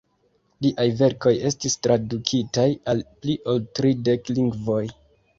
Liaj 0.65 0.85
verkoj 1.01 1.33
estis 1.49 1.75
tradukitaj 1.87 2.65
al 2.93 3.03
pli 3.25 3.35
ol 3.53 3.61
tridek 3.81 4.33
lingvoj. 4.39 4.81